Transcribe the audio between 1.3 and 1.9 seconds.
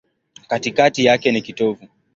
ni kitovu.